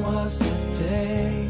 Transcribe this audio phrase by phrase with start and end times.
[0.00, 1.48] Was the day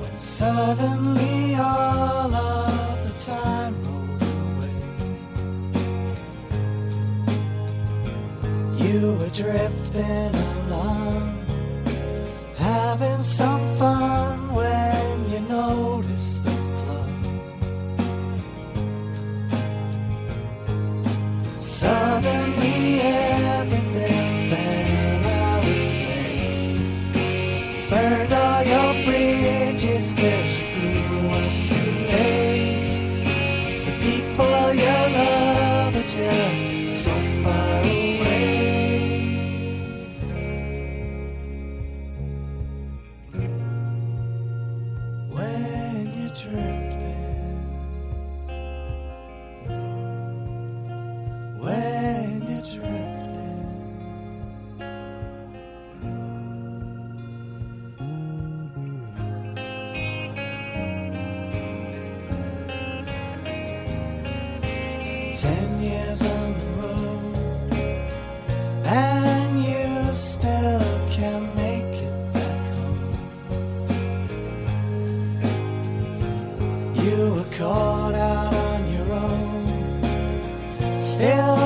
[0.00, 4.76] when suddenly all of the time rolled away.
[8.84, 11.44] You were drifting along,
[12.56, 14.33] having some fun.
[77.04, 81.02] You were caught out on your own.
[81.02, 81.63] Still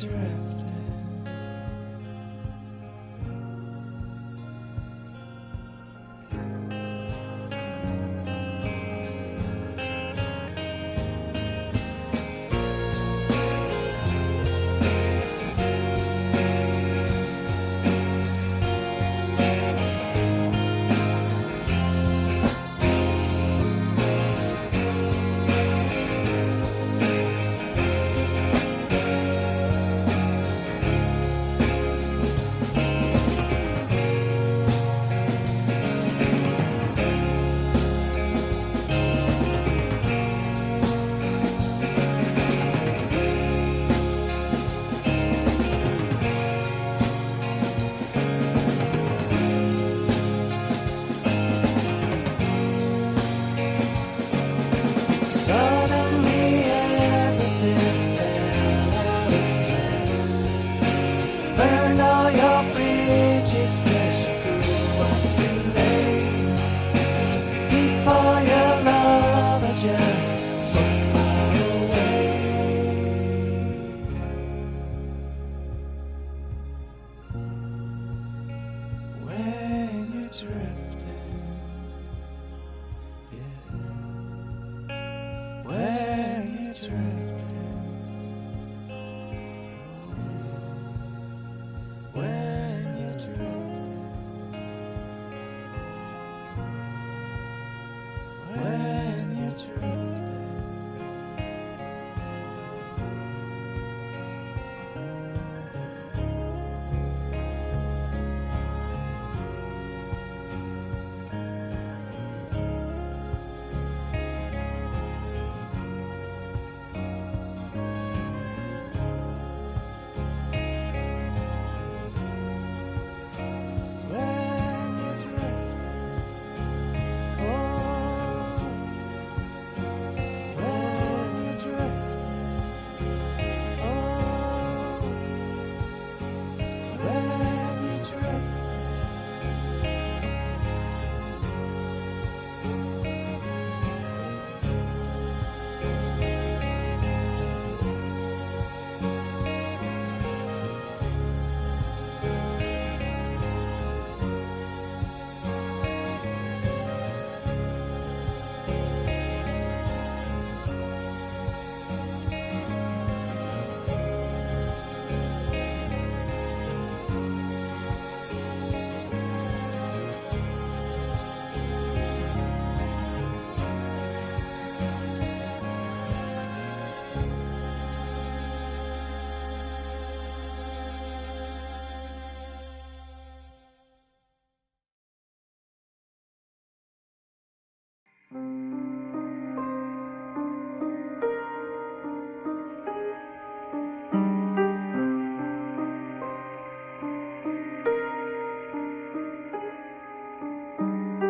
[0.00, 0.37] That's right.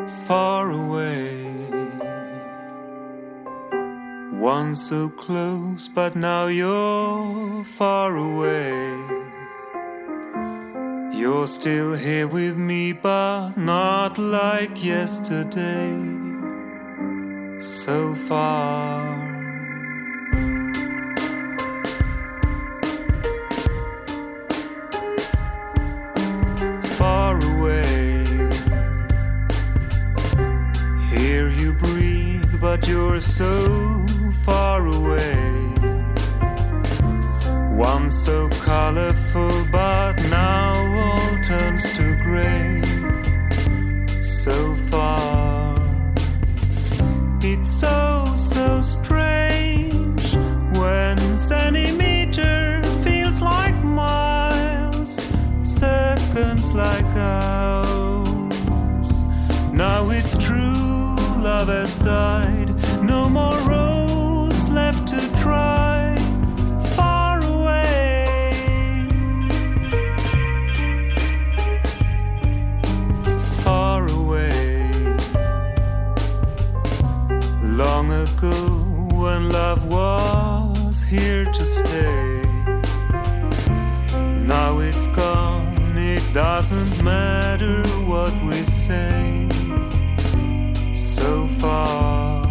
[0.08, 1.44] Far away.
[4.32, 8.96] Once so close, but now you're far away.
[11.12, 16.18] You're still here with me, but not like yesterday.
[17.60, 19.27] so far.
[32.78, 34.06] But you're so
[34.44, 35.72] far away.
[37.76, 42.82] Once so colorful, but now all turns to gray.
[44.20, 45.74] So far.
[47.40, 50.34] It's so, so strange
[50.76, 55.16] when centimeters feels like miles,
[55.62, 59.10] seconds like hours.
[59.72, 62.57] Now it's true, love has died,
[79.28, 82.40] when love was here to stay.
[84.54, 85.74] Now it's gone,
[86.14, 87.78] it doesn't matter
[88.12, 89.46] what we say.
[90.94, 92.42] So far,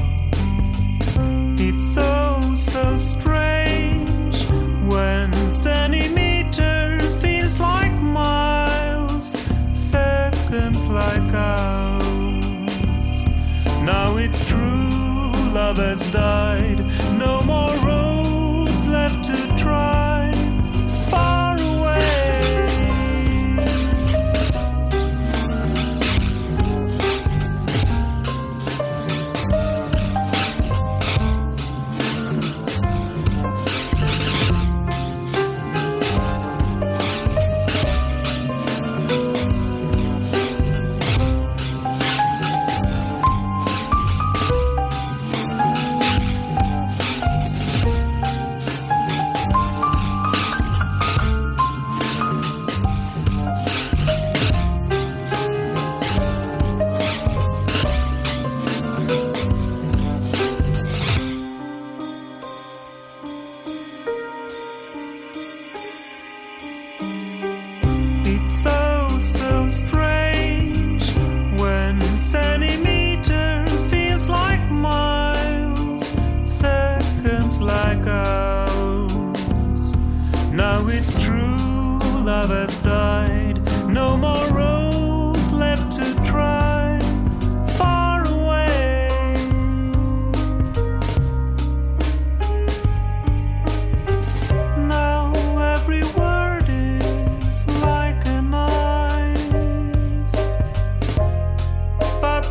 [1.67, 2.13] it's so,
[2.55, 4.37] so strange
[4.91, 9.25] when centimeters feels like miles,
[9.71, 13.07] seconds like hours.
[13.91, 16.66] Now it's true, love has died.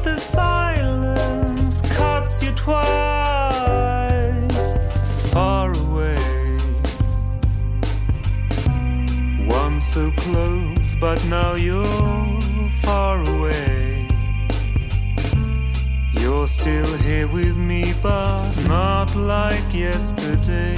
[0.06, 2.78] The silence cuts you twice.
[5.32, 6.56] Far away,
[9.48, 12.40] once so close, but now you're
[12.84, 14.06] far away.
[16.20, 20.76] You're still here with me, but not like yesterday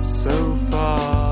[0.00, 1.31] so far.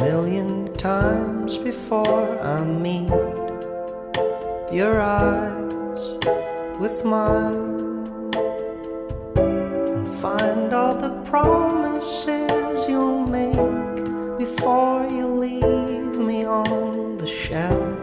[0.00, 3.08] Million times before I meet
[4.72, 6.02] your eyes
[6.78, 8.32] with mine
[9.36, 17.98] and find all the promises you'll make before you leave me on the shelf.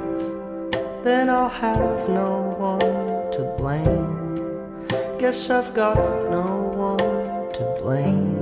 [1.04, 5.18] Then I'll have no one to blame.
[5.18, 5.98] Guess I've got
[6.30, 8.35] no one to blame.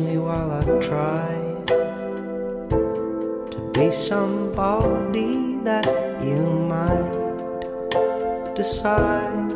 [0.00, 1.26] Me while I try
[3.50, 5.86] to be somebody that
[6.22, 6.40] you
[6.72, 9.50] might decide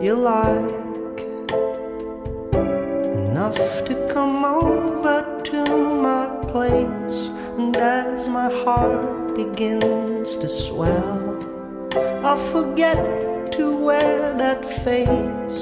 [0.00, 1.20] you like
[2.64, 5.64] enough to come over to
[6.00, 7.28] my place.
[7.58, 11.36] And as my heart begins to swell,
[12.24, 15.60] I'll forget to wear that face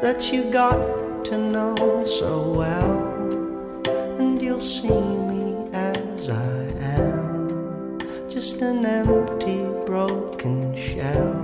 [0.00, 3.82] that you got to know so well.
[4.18, 6.54] And you'll see me as I
[6.98, 11.34] am, just an empty, broken shell.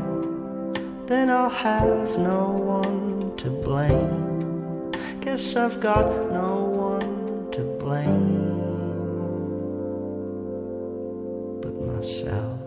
[1.06, 4.92] Then I'll have no one to blame.
[5.20, 6.56] Guess I've got no
[6.88, 8.50] one to blame
[11.60, 12.60] but myself.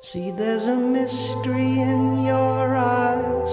[0.00, 3.50] See, there's a mystery in your eyes,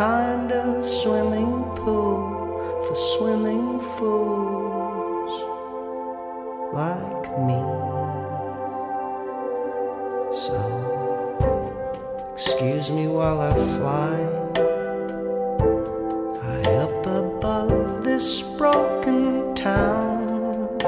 [0.00, 5.34] kind of swimming pool for swimming fools
[6.72, 7.60] like me.
[10.44, 10.56] So,
[12.32, 14.16] excuse me while I fly
[16.44, 20.78] high up above this broken town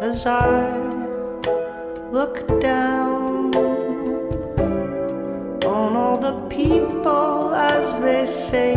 [0.00, 0.78] as I
[2.12, 3.52] look down
[5.64, 7.43] on all the people
[7.74, 8.74] as they say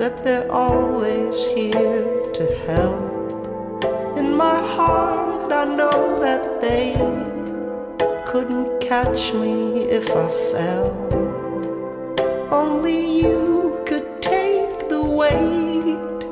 [0.00, 2.04] that they're always here
[2.38, 3.84] to help.
[4.16, 6.94] In my heart, I know that they
[8.30, 10.88] couldn't catch me if I fell.
[12.62, 16.22] Only you could take the weight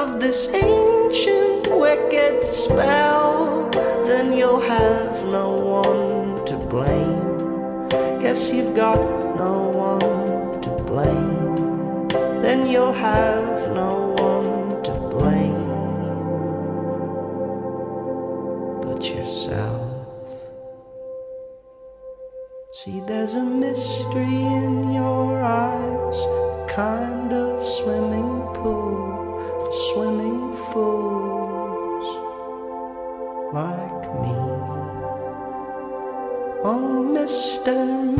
[0.00, 3.70] of this ancient wicked spell.
[4.10, 5.48] Then you'll have no
[5.80, 7.88] one to blame.
[8.22, 9.00] Guess you've got
[9.36, 9.54] no
[9.88, 10.21] one
[10.92, 12.08] blame.
[12.44, 13.92] Then you'll have no
[14.28, 15.68] one to blame
[18.82, 19.88] but yourself.
[22.74, 32.08] See, there's a mystery in your eyes, a kind of swimming pool for swimming fools
[33.60, 34.36] like me.
[36.70, 37.76] Oh, Mr.
[37.76, 38.11] Mystery.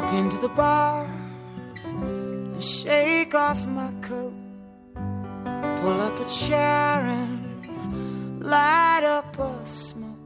[0.00, 1.04] Walk into the bar
[1.84, 4.32] and shake off my coat.
[4.94, 10.24] Pull up a chair and light up a smoke.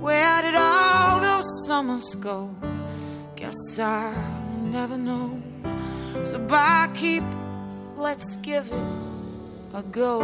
[0.00, 2.56] Where did all those summers go?
[3.36, 4.14] Guess I'll
[4.62, 5.42] never know.
[6.22, 7.24] So barkeep,
[7.96, 10.20] let's give it a go.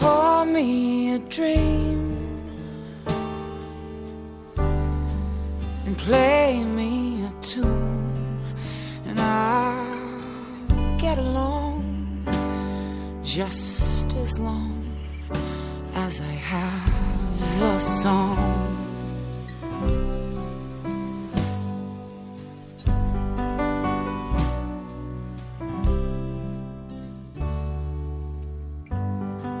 [0.00, 2.17] Pour me a dream
[5.98, 8.40] play me a tune,
[9.06, 12.24] and I'll get along
[13.24, 14.96] just as long
[15.94, 18.38] as I have a song.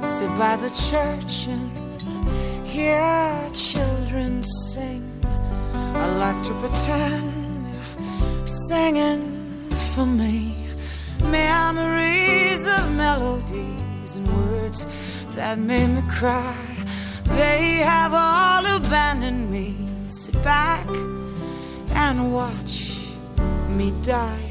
[0.00, 5.07] Sit by the church and hear children sing.
[6.00, 9.22] I like to pretend they're singing
[9.94, 10.54] for me.
[11.24, 14.86] Memories of melodies and words
[15.34, 16.56] that made me cry.
[17.24, 19.76] They have all abandoned me.
[20.06, 20.86] Sit back
[22.04, 22.76] and watch
[23.76, 24.50] me die.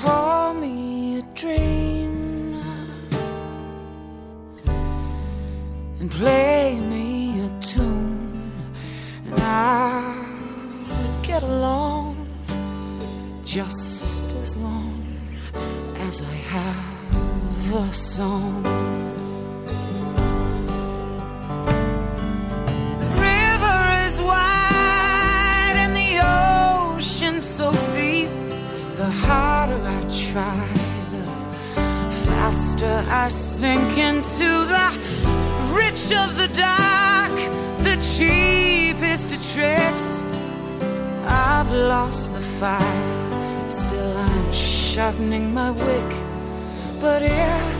[0.00, 2.14] Pour me a dream
[6.00, 6.83] and play
[13.54, 15.06] just as long
[16.08, 18.64] as I have a song.
[23.02, 26.12] The river is wide and the
[26.98, 28.28] ocean so deep.
[28.96, 30.68] The harder I try,
[31.14, 31.24] the
[32.26, 34.88] faster I sink into the
[35.80, 37.36] rich of the dark,
[37.88, 40.24] the cheapest of tricks.
[41.28, 43.23] I've lost the fight,
[43.68, 46.10] still I'm sharpening my wick.
[47.00, 47.74] But here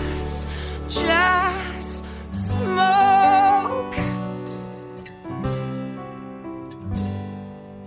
[0.89, 3.97] just smoke.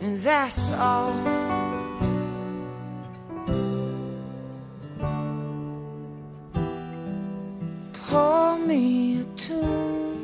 [0.01, 1.13] And that's all.
[8.09, 10.17] Pour me a tune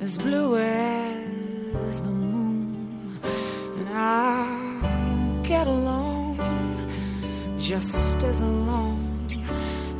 [0.00, 2.59] as blue as the moon,
[5.50, 6.38] get along
[7.58, 9.00] just as long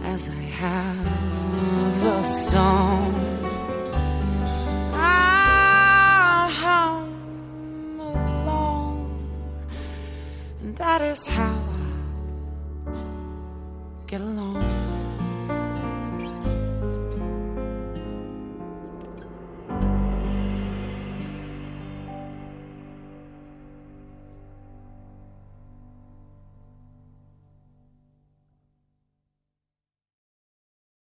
[0.04, 3.12] as I have a song.
[4.94, 8.96] I'll hum along,
[10.60, 11.58] and that is how
[12.86, 12.92] I
[14.06, 14.39] get along.